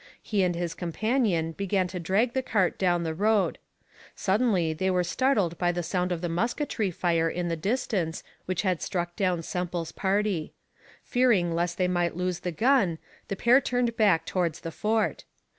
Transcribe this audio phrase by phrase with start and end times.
[0.19, 3.59] He and his companion began to drag the cart down the road.
[4.15, 8.63] Suddenly they were startled by the sound of the musketry fire in the distance which
[8.63, 10.53] had struck down Semple's party.
[11.03, 15.23] Fearing lest they might lose the gun, the pair turned back towards the fort.